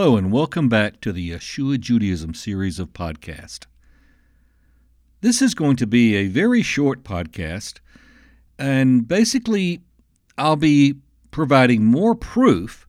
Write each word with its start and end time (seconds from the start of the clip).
Hello, 0.00 0.16
and 0.16 0.30
welcome 0.30 0.68
back 0.68 1.00
to 1.00 1.12
the 1.12 1.32
Yeshua 1.32 1.80
Judaism 1.80 2.32
series 2.32 2.78
of 2.78 2.92
podcast. 2.92 3.66
This 5.22 5.42
is 5.42 5.56
going 5.56 5.74
to 5.74 5.88
be 5.88 6.14
a 6.14 6.28
very 6.28 6.62
short 6.62 7.02
podcast, 7.02 7.80
and 8.60 9.08
basically, 9.08 9.80
I'll 10.38 10.54
be 10.54 10.94
providing 11.32 11.84
more 11.84 12.14
proof 12.14 12.86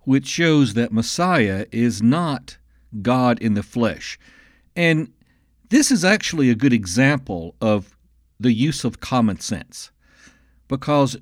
which 0.00 0.26
shows 0.26 0.74
that 0.74 0.92
Messiah 0.92 1.66
is 1.70 2.02
not 2.02 2.58
God 3.02 3.40
in 3.40 3.54
the 3.54 3.62
flesh. 3.62 4.18
And 4.74 5.12
this 5.68 5.92
is 5.92 6.04
actually 6.04 6.50
a 6.50 6.56
good 6.56 6.72
example 6.72 7.54
of 7.60 7.96
the 8.40 8.52
use 8.52 8.82
of 8.82 8.98
common 8.98 9.38
sense 9.38 9.92
because 10.66 11.16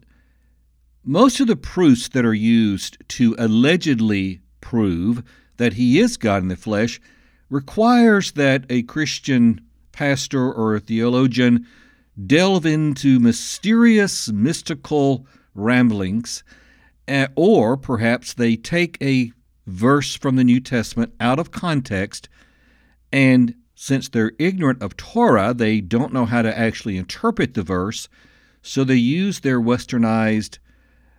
most 1.05 1.41
of 1.41 1.47
the 1.47 1.57
proofs 1.57 2.09
that 2.09 2.25
are 2.25 2.33
used 2.33 2.97
to 3.09 3.37
allegedly 3.39 4.41
prove 4.61 5.23
that 5.57 5.75
he 5.75 5.99
is 5.99 6.17
God 6.17 6.43
in 6.43 6.49
the 6.49 6.57
flesh 6.57 7.01
requires 7.51 8.33
that 8.33 8.65
a 8.71 8.83
Christian 8.83 9.61
pastor 9.93 10.51
or 10.53 10.75
a 10.75 10.81
theologian 10.81 11.67
delve 12.27 12.67
into 12.67 13.19
mysterious, 13.21 14.29
mystical 14.31 15.27
ramblings, 15.55 16.43
eh, 17.09 17.27
or 17.35 17.77
perhaps 17.77 18.35
they 18.35 18.57
take 18.57 18.97
a 19.03 19.33
verse 19.67 20.15
from 20.15 20.37
the 20.37 20.45
New 20.45 20.61
Testament 20.61 21.13
out 21.21 21.39
of 21.39 21.51
context, 21.51 22.29
and 23.13 23.55
since 23.74 24.09
they're 24.09 24.33
ignorant 24.39 24.83
of 24.83 24.97
Torah, 24.97 25.55
they 25.55 25.80
don't 25.80 26.13
know 26.13 26.27
how 26.27 26.43
to 26.43 26.59
actually 26.59 26.97
interpret 26.97 27.55
the 27.55 27.63
verse, 27.63 28.09
so 28.63 28.85
they 28.85 28.97
use 28.97 29.41
their 29.41 29.61
westernized 29.61 30.59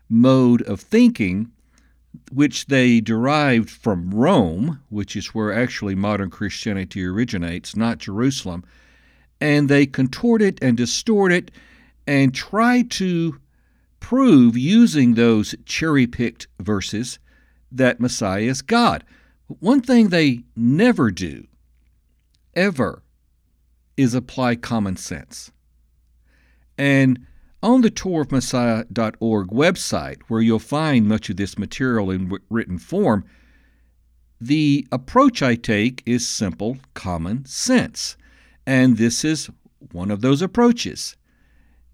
mode 0.08 0.62
of 0.64 0.80
thinking 0.80 1.52
which 2.34 2.68
they 2.68 3.02
derived 3.02 3.70
from 3.70 4.12
Rome, 4.12 4.82
which 4.90 5.16
is 5.16 5.28
where 5.28 5.54
actually 5.54 5.96
modern 5.96 6.30
Christianity 6.30 7.06
originates, 7.06 7.76
not 7.76 7.98
Jerusalem, 7.98 8.64
and 9.42 9.68
they 9.68 9.86
contort 9.86 10.42
it 10.42 10.58
and 10.62 10.78
distort 10.78 11.32
it 11.32 11.52
and 12.08 12.34
try 12.34 12.84
to 12.84 13.40
prove 14.00 14.58
using 14.58 15.14
those 15.14 15.56
cherry 15.66 16.08
picked 16.08 16.48
verses 16.60 17.20
that 17.72 18.00
Messiah 18.00 18.42
is 18.42 18.62
God. 18.62 19.04
One 19.60 19.82
thing 19.82 20.10
they 20.10 20.44
never 20.56 21.12
do, 21.12 21.48
ever, 22.54 23.04
is 23.98 24.14
apply 24.14 24.56
common 24.56 24.96
sense. 24.96 25.52
And 26.78 27.26
on 27.64 27.82
the 27.82 27.92
torahofmessiah.org 27.92 29.48
website, 29.50 30.22
where 30.28 30.42
you'll 30.42 30.60
find 30.60 31.08
much 31.08 31.30
of 31.30 31.38
this 31.38 31.58
material 31.58 32.10
in 32.10 32.32
written 32.50 32.78
form, 32.78 33.24
the 34.40 34.88
approach 34.92 35.44
I 35.44 35.56
take 35.56 36.02
is 36.06 36.28
simple 36.28 36.78
common 36.94 37.46
sense. 37.46 38.18
And 38.66 38.98
this 38.98 39.24
is 39.24 39.50
one 39.92 40.10
of 40.10 40.22
those 40.22 40.42
approaches. 40.42 41.16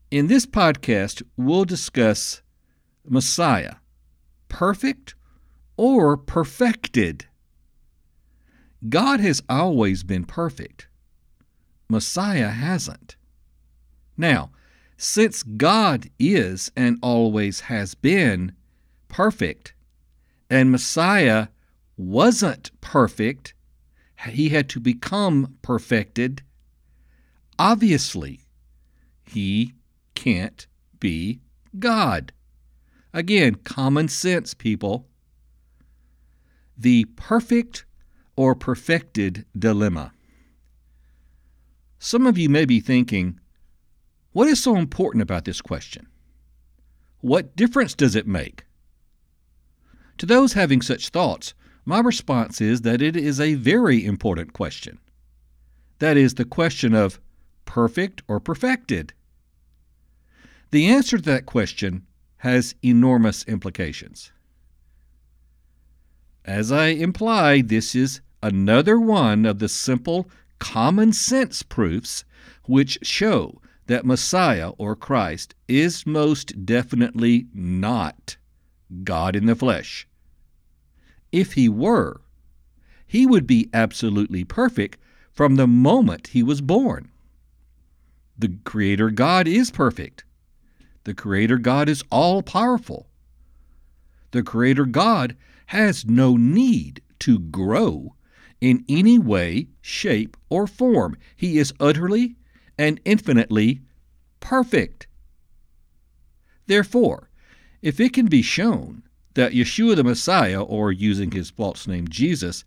In 0.10 0.28
this 0.28 0.46
podcast, 0.46 1.22
we'll 1.36 1.66
discuss 1.66 2.42
Messiah, 3.06 3.76
perfect 4.48 5.16
or 5.76 6.16
perfected. 6.16 7.26
God 8.88 9.20
has 9.20 9.42
always 9.50 10.04
been 10.04 10.24
perfect. 10.24 10.88
Messiah 11.90 12.50
hasn't. 12.50 13.18
Now, 14.16 14.52
since 14.98 15.44
God 15.44 16.10
is 16.18 16.72
and 16.76 16.98
always 17.02 17.62
has 17.62 17.94
been 17.94 18.54
perfect, 19.08 19.74
and 20.50 20.72
Messiah 20.72 21.48
wasn't 21.96 22.72
perfect, 22.82 23.54
he 24.30 24.50
had 24.50 24.68
to 24.70 24.80
become 24.80 25.56
perfected, 25.62 26.42
obviously, 27.60 28.42
he 29.26 29.74
can't 30.16 30.66
be 31.00 31.40
God. 31.78 32.32
Again, 33.14 33.56
common 33.56 34.08
sense, 34.08 34.54
people. 34.54 35.08
The 36.78 37.06
perfect 37.16 37.86
or 38.36 38.56
perfected 38.56 39.46
dilemma. 39.58 40.12
Some 42.00 42.28
of 42.28 42.38
you 42.38 42.50
may 42.50 42.66
be 42.66 42.80
thinking, 42.80 43.40
what 44.38 44.48
is 44.48 44.62
so 44.62 44.76
important 44.76 45.24
about 45.24 45.46
this 45.46 45.62
question? 45.62 46.06
What 47.22 47.56
difference 47.56 47.96
does 47.96 48.16
it 48.16 48.28
make? 48.28 48.66
To 50.20 50.28
those 50.28 50.54
having 50.54 50.84
such 50.84 51.10
thoughts, 51.10 51.56
my 51.86 52.02
response 52.02 52.62
is 52.62 52.82
that 52.82 53.02
it 53.02 53.16
is 53.16 53.40
a 53.40 53.56
very 53.56 54.06
important 54.06 54.54
question. 54.54 55.00
That 55.98 56.18
is 56.18 56.36
the 56.36 56.46
question 56.46 56.94
of 56.94 57.20
perfect 57.66 58.22
or 58.28 58.40
perfected. 58.40 59.12
The 60.70 60.86
answer 60.86 61.18
to 61.18 61.24
that 61.24 61.48
question 61.48 62.06
has 62.38 62.76
enormous 62.84 63.44
implications. 63.46 64.32
As 66.46 66.72
I 66.72 66.90
implied, 66.90 67.70
this 67.70 67.96
is 67.96 68.22
another 68.44 69.00
one 69.00 69.48
of 69.48 69.58
the 69.58 69.68
simple 69.68 70.30
common 70.60 71.12
sense 71.12 71.64
proofs 71.64 72.24
which 72.66 73.00
show 73.02 73.60
that 73.88 74.06
Messiah 74.06 74.70
or 74.78 74.96
Christ 74.96 75.56
is 75.68 76.06
most 76.06 76.66
definitely 76.66 77.48
not 77.54 78.38
God 79.04 79.36
in 79.36 79.46
the 79.46 79.56
flesh. 79.56 80.08
If 81.32 81.54
he 81.54 81.68
were, 81.68 82.22
he 83.06 83.26
would 83.26 83.48
be 83.48 83.70
absolutely 83.74 84.44
perfect 84.44 85.00
from 85.32 85.56
the 85.56 85.68
moment 85.68 86.28
he 86.28 86.44
was 86.44 86.62
born. 86.62 87.12
The 88.38 88.58
Creator 88.64 89.12
God 89.12 89.48
is 89.48 89.72
perfect. 89.72 90.24
The 91.06 91.14
Creator 91.14 91.58
God 91.58 91.90
is 91.90 92.04
all 92.12 92.42
powerful. 92.44 93.08
The 94.32 94.44
Creator 94.44 94.86
God 94.86 95.36
has 95.68 96.06
no 96.06 96.36
need 96.36 97.02
to 97.20 97.40
grow 97.40 98.16
in 98.60 98.84
any 98.90 99.18
way, 99.18 99.68
shape, 99.82 100.36
or 100.50 100.68
form. 100.68 101.18
He 101.36 101.58
is 101.58 101.74
utterly 101.80 102.36
and 102.78 103.00
infinitely 103.06 103.82
perfect. 104.40 105.08
Therefore, 106.68 107.30
if 107.82 108.00
it 108.00 108.14
can 108.14 108.28
be 108.28 108.42
shown 108.42 109.04
that 109.34 109.54
Yeshua 109.54 109.96
the 109.96 110.04
Messiah, 110.04 110.62
or 110.62 110.92
using 110.92 111.32
his 111.32 111.50
false 111.50 111.88
name 111.88 112.08
Jesus, 112.08 112.66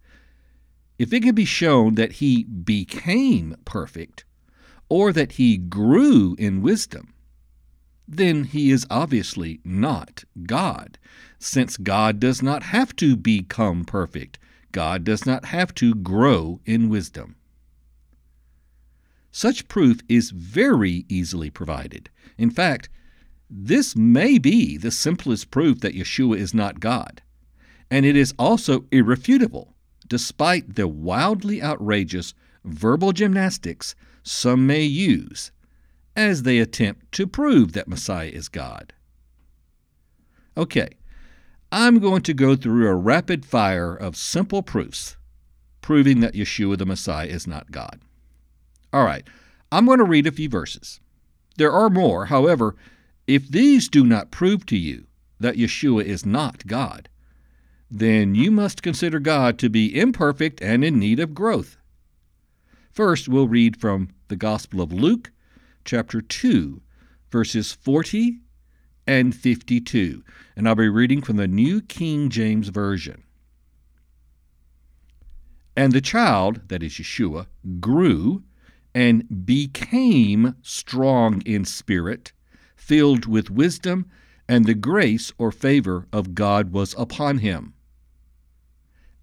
if 0.99 1.13
it 1.13 1.23
can 1.23 1.35
be 1.35 1.45
shown 1.45 1.95
that 1.97 2.13
he 2.13 2.45
became 2.45 3.57
perfect, 3.65 4.25
or 4.89 5.13
that 5.13 5.33
he 5.33 5.57
grew 5.57 6.37
in 6.39 6.63
wisdom, 6.63 7.15
then 8.07 8.45
he 8.45 8.71
is 8.71 8.87
obviously 8.91 9.61
not 9.65 10.25
God, 10.45 10.99
since 11.39 11.77
God 11.77 12.21
does 12.21 12.43
not 12.43 12.65
have 12.65 12.95
to 12.97 13.17
become 13.17 13.85
perfect. 13.85 14.39
God 14.73 15.05
does 15.05 15.27
not 15.27 15.47
have 15.47 15.75
to 15.77 15.95
grow 15.95 16.61
in 16.65 16.89
wisdom. 16.89 17.37
Such 19.33 19.69
proof 19.69 20.01
is 20.09 20.31
very 20.31 21.05
easily 21.09 21.51
provided. 21.51 22.11
In 22.37 22.51
fact, 22.51 22.89
this 23.49 23.97
may 23.97 24.39
be 24.39 24.77
the 24.77 24.91
simplest 24.91 25.51
proof 25.51 25.81
that 25.81 25.95
Yeshua 25.95 26.37
is 26.37 26.55
not 26.55 26.81
God, 26.81 27.23
and 27.91 28.07
it 28.07 28.17
is 28.17 28.35
also 28.39 28.85
irrefutable, 28.93 29.75
despite 30.07 30.75
the 30.75 30.89
wildly 30.89 31.63
outrageous 31.63 32.35
verbal 32.65 33.13
gymnastics 33.13 33.95
some 34.23 34.67
may 34.67 34.83
use 34.83 35.51
as 36.17 36.43
they 36.43 36.59
attempt 36.59 37.11
to 37.13 37.27
prove 37.27 37.73
that 37.73 37.89
Messiah 37.89 38.29
is 38.29 38.49
God. 38.49 38.93
Okay, 40.57 40.91
I'm 41.73 42.01
going 42.01 42.23
to 42.23 42.35
go 42.35 42.57
through 42.57 42.89
a 42.89 42.95
rapid 42.95 43.47
fire 43.47 43.95
of 43.95 44.17
simple 44.17 44.63
proofs 44.63 45.17
proving 45.81 46.21
that 46.21 46.35
Yeshua 46.35 46.77
the 46.77 46.87
Messiah 46.87 47.27
is 47.27 47.47
not 47.47 47.71
God. 47.71 48.01
All 48.93 49.05
right, 49.05 49.27
I'm 49.71 49.87
going 49.87 49.99
to 49.99 50.05
read 50.05 50.27
a 50.27 50.33
few 50.33 50.49
verses. 50.49 51.01
There 51.57 51.73
are 51.73 51.91
more, 51.91 52.27
however, 52.27 52.75
if 53.27 53.49
these 53.49 53.89
do 53.89 54.05
not 54.05 54.31
prove 54.31 54.67
to 54.67 54.77
you 54.77 55.07
that 55.39 55.57
Yeshua 55.57 56.05
is 56.05 56.27
not 56.27 56.67
God, 56.67 57.09
then 57.91 58.35
you 58.35 58.51
must 58.51 58.83
consider 58.83 59.19
God 59.19 59.59
to 59.59 59.69
be 59.69 59.99
imperfect 59.99 60.61
and 60.63 60.85
in 60.85 60.99
need 60.99 61.21
of 61.21 61.35
growth. 61.35 61.77
First, 62.93 63.29
we'll 63.29 63.49
read 63.49 63.77
from 63.77 64.11
the 64.29 64.37
Gospel 64.37 64.81
of 64.81 64.93
Luke, 64.93 65.31
chapter 65.85 66.21
2, 66.21 66.81
verses 67.31 67.73
40 67.73 68.39
and 69.07 69.35
52. 69.35 70.25
And 70.57 70.69
I'll 70.69 70.75
be 70.75 70.89
reading 70.89 71.23
from 71.23 71.37
the 71.37 71.49
New 71.49 71.81
King 71.81 72.29
James 72.29 72.69
Version. 72.69 73.23
And 75.77 75.93
the 75.93 76.01
child, 76.01 76.69
that 76.69 76.83
is 76.83 76.93
Yeshua, 76.93 77.47
grew 77.79 78.43
and 78.95 79.47
became 79.47 80.57
strong 80.63 81.43
in 81.43 81.65
spirit, 81.65 82.33
filled 82.77 83.27
with 83.27 83.51
wisdom, 83.51 84.07
and 84.49 84.65
the 84.65 84.75
grace 84.75 85.33
or 85.39 85.53
favor 85.53 86.07
of 86.13 86.35
God 86.35 86.73
was 86.73 86.95
upon 86.99 87.39
him. 87.39 87.75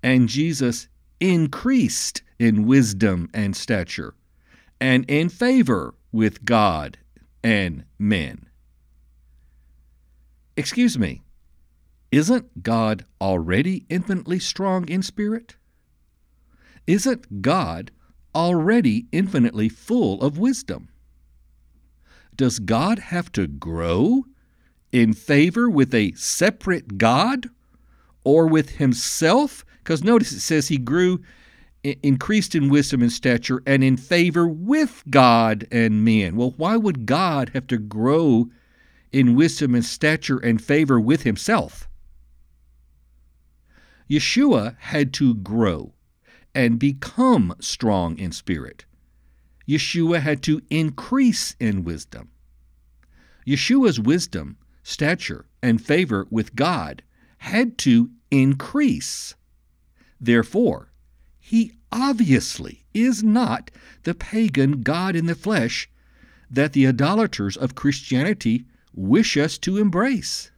and 0.04 0.30
Jesus 0.30 0.88
increased 1.20 2.22
in 2.40 2.66
wisdom 2.66 3.30
and 3.34 3.56
stature, 3.56 4.14
and 4.80 5.04
in 5.10 5.30
favor 5.30 5.96
with 6.12 6.46
God 6.46 6.98
and 7.44 7.84
men. 8.00 8.48
Excuse 10.56 10.98
me, 10.98 11.24
isn't 12.12 12.64
God 12.64 13.06
already 13.20 13.86
infinitely 13.90 14.40
strong 14.40 14.88
in 14.88 15.02
spirit? 15.02 15.56
Isn't 16.88 17.42
God 17.42 17.92
already 18.38 19.08
infinitely 19.12 19.68
full 19.68 20.22
of 20.22 20.38
wisdom? 20.38 20.90
Does 22.36 22.60
God 22.60 23.00
have 23.00 23.32
to 23.32 23.48
grow 23.48 24.26
in 24.92 25.14
favor 25.14 25.68
with 25.68 25.92
a 25.96 26.12
separate 26.12 27.00
God 27.00 27.50
or 28.24 28.46
with 28.46 28.76
himself? 28.76 29.66
Because 29.80 30.04
notice 30.04 30.32
it 30.32 30.42
says 30.42 30.68
he 30.68 30.78
grew, 30.78 31.20
increased 31.84 32.54
in 32.54 32.70
wisdom 32.70 33.02
and 33.02 33.12
stature, 33.12 33.64
and 33.66 33.84
in 33.84 33.98
favor 33.98 34.48
with 34.48 35.04
God 35.10 35.66
and 35.72 36.06
men. 36.06 36.36
Well, 36.36 36.54
why 36.58 36.78
would 36.78 37.08
God 37.08 37.50
have 37.56 37.66
to 37.68 37.80
grow 37.80 38.52
in 39.12 39.34
wisdom 39.34 39.74
and 39.74 39.84
stature 39.84 40.38
and 40.38 40.62
favor 40.62 41.00
with 41.00 41.24
himself? 41.24 41.90
Yeshua 44.08 44.78
had 44.78 45.12
to 45.14 45.34
grow 45.34 45.94
and 46.58 46.80
become 46.80 47.54
strong 47.60 48.18
in 48.18 48.32
spirit. 48.32 48.86
Yeshua 49.70 50.20
had 50.20 50.42
to 50.42 50.60
increase 50.72 51.56
in 51.60 51.84
wisdom. 51.84 52.30
Yeshua's 53.46 54.00
wisdom, 54.00 54.58
stature, 54.82 55.46
and 55.62 55.80
favor 55.80 56.26
with 56.32 56.56
God 56.56 57.04
had 57.38 57.78
to 57.78 58.10
increase. 58.32 59.36
Therefore, 60.20 60.92
he 61.40 61.74
obviously 61.92 62.88
is 62.92 63.24
not 63.24 63.70
the 64.02 64.16
pagan 64.16 64.82
God 64.82 65.16
in 65.16 65.28
the 65.28 65.36
flesh 65.36 65.88
that 66.50 66.74
the 66.74 66.88
idolaters 66.88 67.56
of 67.56 67.76
Christianity 67.76 68.66
wish 68.96 69.38
us 69.38 69.60
to 69.60 69.78
embrace. 69.78 70.50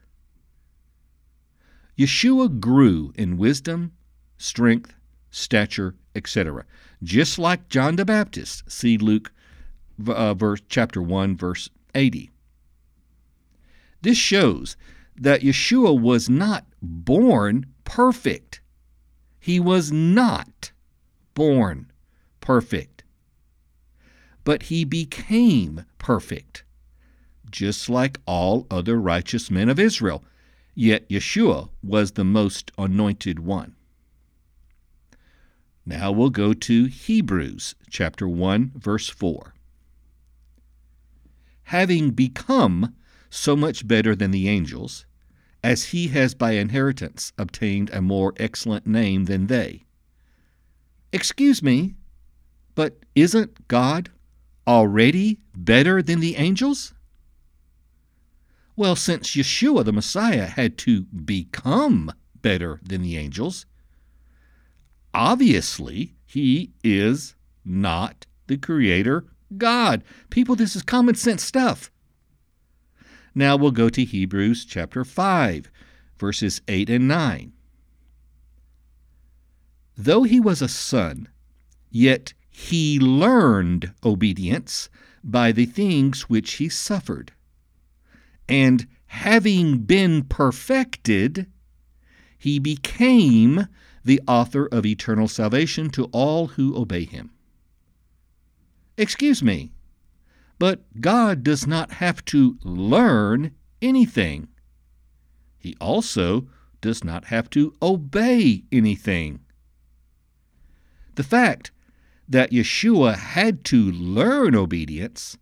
Yeshua 1.97 2.57
grew 2.61 3.11
in 3.17 3.35
wisdom, 3.35 3.91
strength, 4.37 4.93
stature, 5.31 5.95
etc., 6.15 6.65
just 7.03 7.39
like 7.39 7.69
John 7.69 7.95
the 7.95 8.05
Baptist. 8.05 8.69
See 8.69 8.97
Luke 8.97 9.31
uh, 10.07 10.33
verse 10.33 10.61
chapter 10.69 11.01
1 11.01 11.37
verse 11.37 11.69
80. 11.95 12.29
This 14.01 14.17
shows 14.17 14.77
that 15.15 15.41
Yeshua 15.41 15.99
was 15.99 16.29
not 16.29 16.65
born 16.81 17.65
perfect. 17.83 18.61
He 19.39 19.59
was 19.59 19.91
not 19.91 20.71
born 21.33 21.91
perfect. 22.39 23.03
But 24.43 24.63
he 24.63 24.85
became 24.85 25.85
perfect, 25.97 26.63
just 27.51 27.89
like 27.89 28.19
all 28.25 28.65
other 28.71 28.99
righteous 28.99 29.51
men 29.51 29.69
of 29.69 29.79
Israel. 29.79 30.23
Yet 30.73 31.09
Yeshua 31.09 31.69
was 31.83 32.11
the 32.13 32.23
most 32.23 32.71
anointed 32.77 33.39
one. 33.39 33.75
Now 35.89 36.11
we'll 36.11 36.29
go 36.29 36.53
to 36.53 36.85
Hebrews 36.85 37.73
chapter 37.89 38.27
1 38.27 38.73
verse 38.75 39.09
4. 39.09 39.55
Having 41.63 42.11
become 42.11 42.93
so 43.31 43.55
much 43.55 43.87
better 43.87 44.15
than 44.15 44.29
the 44.29 44.47
angels, 44.47 45.07
as 45.63 45.85
he 45.85 46.09
has 46.09 46.35
by 46.35 46.51
inheritance 46.51 47.33
obtained 47.39 47.89
a 47.89 48.03
more 48.03 48.35
excellent 48.37 48.85
name 48.85 49.25
than 49.25 49.47
they. 49.47 49.85
Excuse 51.11 51.63
me, 51.63 51.95
but 52.75 52.99
isn't 53.15 53.67
God 53.67 54.11
already 54.67 55.39
better 55.55 56.03
than 56.03 56.19
the 56.19 56.35
angels? 56.35 56.93
Well, 58.75 58.95
since 58.95 59.35
Yeshua 59.35 59.83
the 59.83 59.91
Messiah 59.91 60.45
had 60.45 60.77
to 60.79 61.05
become 61.05 62.11
better 62.43 62.79
than 62.83 63.01
the 63.01 63.17
angels, 63.17 63.65
obviously 65.13 66.15
he 66.25 66.71
is 66.83 67.35
not 67.65 68.25
the 68.47 68.57
creator 68.57 69.25
God. 69.57 70.03
People, 70.29 70.55
this 70.55 70.75
is 70.75 70.83
common 70.83 71.15
sense 71.15 71.43
stuff. 71.43 71.91
Now 73.33 73.55
we'll 73.55 73.71
go 73.71 73.89
to 73.89 74.03
Hebrews 74.03 74.65
chapter 74.65 75.03
5, 75.03 75.71
verses 76.17 76.61
8 76.67 76.89
and 76.89 77.07
9. 77.07 77.53
Though 79.97 80.23
he 80.23 80.39
was 80.39 80.61
a 80.61 80.67
son, 80.67 81.29
yet 81.89 82.33
he 82.49 82.99
learned 82.99 83.93
obedience 84.03 84.89
by 85.23 85.51
the 85.51 85.65
things 85.65 86.29
which 86.29 86.53
he 86.53 86.69
suffered 86.69 87.33
and 88.49 88.87
having 89.05 89.77
been 89.77 90.23
perfected, 90.23 91.45
he 92.37 92.57
became 92.57 93.67
the 94.03 94.21
author 94.27 94.67
of 94.67 94.85
eternal 94.85 95.27
salvation 95.27 95.89
to 95.91 96.05
all 96.05 96.47
who 96.47 96.75
obey 96.75 97.05
him. 97.05 97.31
Excuse 98.97 99.41
me, 99.41 99.71
but 100.57 100.81
God 100.99 101.43
does 101.43 101.65
not 101.65 101.93
have 101.93 102.23
to 102.25 102.57
learn 102.63 103.51
anything. 103.81 104.49
He 105.57 105.75
also 105.79 106.47
does 106.81 107.03
not 107.03 107.25
have 107.25 107.49
to 107.51 107.73
obey 107.81 108.63
anything. 108.71 109.39
The 111.15 111.23
fact 111.23 111.71
that 112.27 112.51
Yeshua 112.51 113.17
had 113.17 113.63
to 113.65 113.91
learn 113.91 114.55
obedience 114.55 115.37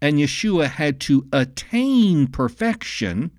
and 0.00 0.18
Yeshua 0.18 0.68
had 0.68 1.00
to 1.00 1.26
attain 1.32 2.26
perfection 2.26 3.30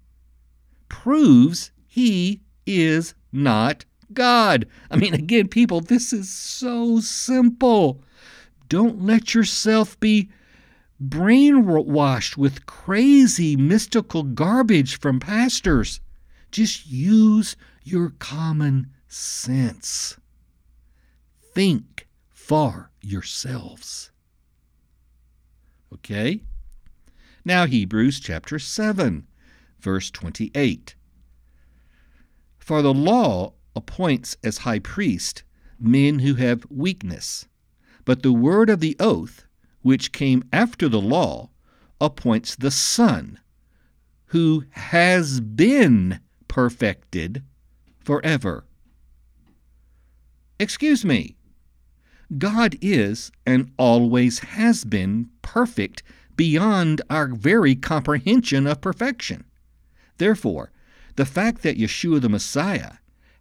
proves 0.90 1.72
he 1.86 2.42
is 2.66 3.14
not 3.32 3.86
God. 4.14 4.68
I 4.90 4.96
mean, 4.96 5.14
again, 5.14 5.48
people, 5.48 5.82
this 5.82 6.14
is 6.14 6.30
so 6.30 7.00
simple. 7.00 8.02
Don't 8.70 9.02
let 9.02 9.34
yourself 9.34 10.00
be 10.00 10.30
brainwashed 11.04 12.38
with 12.38 12.66
crazy 12.66 13.56
mystical 13.56 14.24
garbage 14.24 15.00
from 15.00 15.20
pastors. 15.20 16.00
Just 16.52 16.88
use 16.88 17.56
your 17.84 18.14
common 18.20 18.92
sense. 19.08 20.18
Think 21.54 22.08
for 22.32 22.92
yourselves. 23.02 24.12
Okay? 25.94 26.42
Now, 27.46 27.66
Hebrews 27.66 28.20
chapter 28.20 28.60
7, 28.60 29.26
verse 29.80 30.12
28. 30.12 30.96
For 32.58 32.82
the 32.82 32.94
law 32.94 33.54
appoints 33.78 34.36
as 34.44 34.60
high 34.60 34.80
priest 34.80 35.44
men 35.80 36.20
who 36.20 36.34
have 36.34 36.66
weakness, 36.70 37.48
but 38.04 38.24
the 38.24 38.34
word 38.34 38.70
of 38.70 38.80
the 38.80 38.96
oath, 39.00 39.46
which 39.82 40.12
came 40.12 40.44
after 40.52 40.90
the 40.90 41.00
law, 41.00 41.50
appoints 42.02 42.56
the 42.56 42.72
Son, 42.72 43.40
who 44.28 44.66
has 44.72 45.40
been 45.40 46.20
perfected 46.48 47.44
forever. 48.00 48.66
Excuse 50.60 51.06
me, 51.06 51.36
God 52.38 52.76
is 52.82 53.32
and 53.46 53.72
always 53.78 54.40
has 54.40 54.84
been 54.84 55.30
perfect 55.44 56.02
beyond 56.36 57.02
our 57.10 57.28
very 57.28 57.76
comprehension 57.76 58.66
of 58.66 58.82
perfection. 58.82 59.46
Therefore, 60.18 60.72
the 61.16 61.26
fact 61.26 61.62
that 61.62 61.78
Yeshua 61.78 62.22
the 62.22 62.30
Messiah 62.30 62.94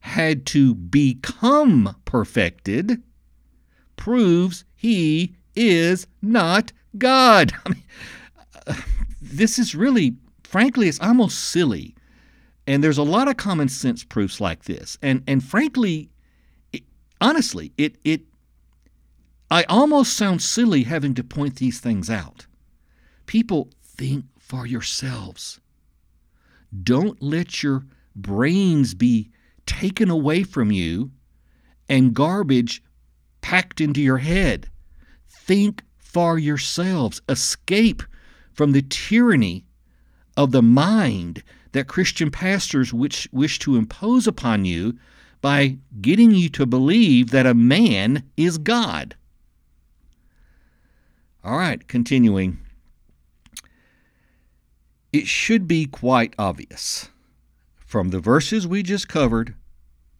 had 0.07 0.47
to 0.47 0.73
become 0.73 1.97
perfected 2.05 3.03
proves 3.97 4.65
he 4.77 5.35
is 5.57 6.07
not 6.23 6.73
God. 6.97 7.53
I 7.67 7.71
mean, 7.71 7.83
uh, 8.67 8.75
this 9.21 9.59
is 9.59 9.75
really, 9.75 10.17
frankly, 10.45 10.87
it's 10.89 11.01
almost 11.01 11.39
silly. 11.39 11.97
And 12.69 12.85
there's 12.85 12.99
a 12.99 13.03
lot 13.03 13.27
of 13.27 13.37
common 13.37 13.69
sense 13.69 14.05
proofs 14.05 14.41
like 14.41 14.65
this. 14.65 14.97
And 15.03 15.25
and 15.27 15.43
frankly, 15.43 16.11
it, 16.73 16.85
honestly, 17.21 17.73
it 17.77 17.97
it 18.05 18.23
I 19.51 19.65
almost 19.65 20.17
sound 20.17 20.41
silly 20.41 20.85
having 20.85 21.15
to 21.15 21.25
point 21.25 21.57
these 21.57 21.81
things 21.81 22.09
out. 22.09 22.47
People, 23.27 23.71
think 23.83 24.27
for 24.39 24.67
yourselves. 24.67 25.61
Don't 26.83 27.21
let 27.21 27.63
your 27.65 27.85
brains 28.15 28.95
be 28.95 29.31
taken 29.67 30.11
away 30.11 30.43
from 30.43 30.71
you 30.71 31.11
and 31.89 32.15
garbage 32.15 32.83
packed 33.41 33.81
into 33.81 34.01
your 34.01 34.19
head. 34.19 34.69
Think 35.29 35.83
for 35.99 36.39
yourselves. 36.39 37.21
Escape 37.29 38.03
from 38.53 38.73
the 38.73 38.83
tyranny 38.83 39.65
of 40.37 40.53
the 40.53 40.63
mind 40.63 41.43
that 41.73 41.89
Christian 41.89 42.31
pastors 42.31 42.93
wish, 42.93 43.29
wish 43.33 43.59
to 43.61 43.77
impose 43.77 44.27
upon 44.27 44.65
you 44.65 44.99
by 45.43 45.77
getting 46.01 46.33
you 46.33 46.49
to 46.49 46.67
believe 46.67 47.31
that 47.31 47.47
a 47.47 47.55
man 47.55 48.25
is 48.37 48.59
God. 48.59 49.15
All 51.45 51.57
right, 51.57 51.87
continuing. 51.87 52.59
It 55.13 55.27
should 55.27 55.69
be 55.69 55.87
quite 55.87 56.35
obvious 56.39 57.11
from 57.87 58.11
the 58.11 58.21
verses 58.21 58.67
we 58.67 58.83
just 58.83 59.09
covered 59.09 59.55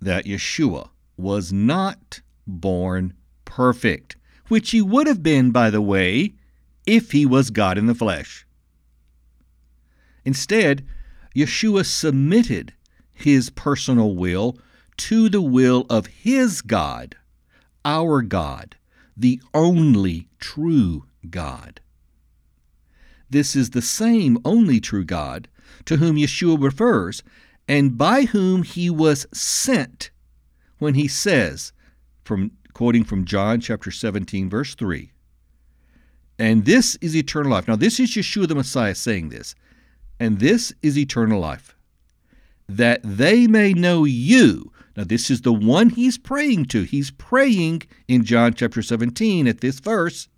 that 0.01 0.25
Yeshua 0.25 0.89
was 1.17 1.53
not 1.53 2.21
born 2.47 3.13
perfect, 3.45 4.17
which 4.49 4.71
he 4.71 4.81
would 4.81 5.09
have 5.09 5.23
been, 5.23 5.51
by 5.51 5.69
the 5.69 5.83
way, 5.83 6.33
if 6.87 7.11
he 7.11 7.27
was 7.27 7.51
God 7.51 7.77
in 7.77 7.87
the 7.87 7.95
flesh. 7.95 8.47
Instead, 10.25 10.87
Yeshua 11.35 11.85
submitted 11.85 12.73
his 13.13 13.51
personal 13.51 14.15
will 14.15 14.57
to 14.97 15.29
the 15.29 15.43
will 15.43 15.87
of 15.91 16.07
his 16.07 16.63
God, 16.63 17.17
our 17.85 18.23
God, 18.23 18.77
the 19.17 19.41
only 19.53 20.29
true 20.39 21.05
God. 21.29 21.81
This 23.29 23.57
is 23.57 23.71
the 23.71 23.83
same 23.83 24.39
only 24.45 24.79
true 24.79 25.05
God 25.05 25.49
to 25.87 25.97
whom 25.97 26.17
Yeshua 26.17 26.63
refers 26.63 27.23
and 27.69 27.99
by 27.99 28.23
whom 28.23 28.63
he 28.63 28.91
was 28.91 29.27
sent 29.33 30.11
when 30.79 30.95
he 30.95 31.09
says, 31.09 31.73
from 32.25 32.53
quoting 32.73 33.05
from 33.05 33.25
John 33.25 33.61
chapter 33.61 33.91
17, 33.91 34.51
verse 34.51 34.75
3, 34.75 35.11
and 36.39 36.65
this 36.65 36.97
is 36.97 37.17
eternal 37.17 37.53
life. 37.53 37.67
Now, 37.67 37.77
this 37.77 37.99
is 37.99 38.11
Yeshua 38.11 38.47
the 38.49 38.55
Messiah 38.55 38.95
saying 38.95 39.31
this, 39.31 39.55
and 40.21 40.39
this 40.39 40.73
is 40.83 40.99
eternal 40.99 41.41
life, 41.41 41.75
that 42.69 43.01
they 43.03 43.47
may 43.47 43.73
know 43.73 44.05
you. 44.05 44.73
Now, 44.97 45.05
this 45.05 45.31
is 45.31 45.43
the 45.43 45.53
one 45.53 45.91
he's 45.91 46.19
praying 46.19 46.67
to. 46.67 46.83
He's 46.83 47.11
praying 47.11 47.83
in 48.09 48.25
John 48.25 48.55
chapter 48.55 48.83
17 48.83 49.47
at 49.47 49.61
this 49.61 49.79
verse. 49.81 50.29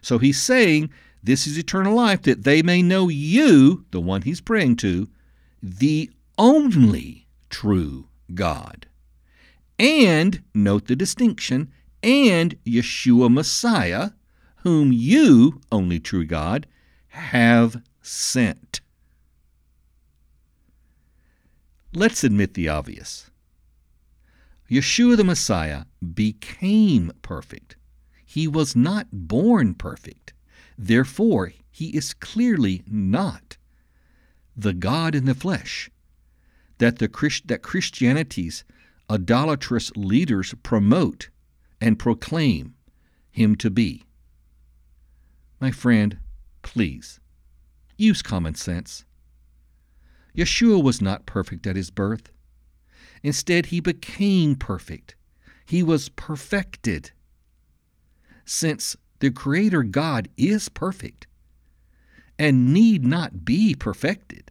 So 0.00 0.18
he's 0.18 0.40
saying, 0.40 0.90
This 1.22 1.46
is 1.46 1.58
eternal 1.58 1.94
life, 1.94 2.22
that 2.22 2.44
they 2.44 2.62
may 2.62 2.82
know 2.82 3.08
you, 3.08 3.84
the 3.90 4.00
one 4.00 4.22
he's 4.22 4.40
praying 4.40 4.76
to, 4.76 5.08
the 5.62 6.10
only 6.38 7.26
true 7.50 8.08
God. 8.34 8.86
And, 9.78 10.42
note 10.54 10.86
the 10.86 10.96
distinction, 10.96 11.70
and 12.02 12.56
Yeshua 12.64 13.32
Messiah, 13.32 14.10
whom 14.58 14.92
you, 14.92 15.60
only 15.70 16.00
true 16.00 16.24
God, 16.24 16.66
have 17.08 17.82
sent. 18.00 18.80
Let's 21.94 22.24
admit 22.24 22.54
the 22.54 22.68
obvious. 22.68 23.30
Yeshua 24.70 25.16
the 25.16 25.24
Messiah 25.24 25.84
became 26.14 27.12
perfect. 27.22 27.76
He 28.24 28.48
was 28.48 28.74
not 28.74 29.06
born 29.12 29.74
perfect. 29.74 30.32
Therefore, 30.76 31.52
he 31.70 31.96
is 31.96 32.12
clearly 32.12 32.82
not 32.86 33.56
the 34.56 34.74
God 34.74 35.14
in 35.14 35.24
the 35.24 35.34
flesh 35.34 35.90
that 36.78 36.98
the 36.98 37.08
Christ, 37.08 37.48
that 37.48 37.62
Christianity's 37.62 38.64
idolatrous 39.10 39.90
leaders 39.96 40.54
promote 40.62 41.30
and 41.80 41.98
proclaim 41.98 42.74
him 43.30 43.54
to 43.56 43.70
be. 43.70 44.04
My 45.60 45.70
friend, 45.70 46.18
please 46.62 47.20
use 47.96 48.22
common 48.22 48.54
sense. 48.54 49.04
Yeshua 50.36 50.82
was 50.82 51.00
not 51.00 51.26
perfect 51.26 51.66
at 51.66 51.76
his 51.76 51.90
birth. 51.90 52.30
Instead, 53.22 53.66
he 53.66 53.80
became 53.80 54.54
perfect. 54.54 55.16
He 55.64 55.82
was 55.82 56.10
perfected. 56.10 57.10
Since 58.44 58.96
the 59.18 59.30
Creator 59.30 59.84
God 59.84 60.28
is 60.36 60.68
perfect 60.68 61.26
and 62.38 62.72
need 62.72 63.04
not 63.04 63.44
be 63.44 63.74
perfected, 63.74 64.50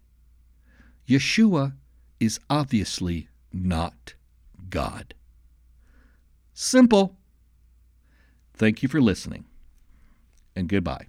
Yeshua 1.07 1.73
is 2.19 2.39
obviously 2.49 3.29
not 3.51 4.15
God. 4.69 5.13
Simple. 6.53 7.15
Thank 8.53 8.81
you 8.81 8.89
for 8.89 9.01
listening, 9.01 9.45
and 10.55 10.69
goodbye. 10.69 11.07